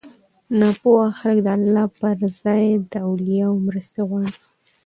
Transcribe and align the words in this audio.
ناپوهه 0.59 1.09
خلک 1.19 1.39
د 1.43 1.47
الله 1.55 1.85
پر 1.97 2.15
ځای 2.43 2.65
له 2.91 2.99
اولياوو 3.09 3.63
مرسته 3.67 3.99
غواړي 4.09 4.31